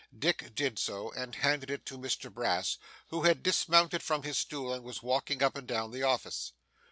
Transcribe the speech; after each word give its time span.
Dick 0.17 0.55
did 0.55 0.79
so, 0.79 1.11
and 1.11 1.35
handed 1.35 1.69
it 1.69 1.85
to 1.85 1.95
Mr 1.95 2.33
Brass, 2.33 2.79
who 3.09 3.21
had 3.21 3.43
dismounted 3.43 4.01
from 4.01 4.23
his 4.23 4.39
stool, 4.39 4.73
and 4.73 4.83
was 4.83 5.03
walking 5.03 5.43
up 5.43 5.55
and 5.55 5.67
down 5.67 5.91
the 5.91 6.01
office. 6.01 6.53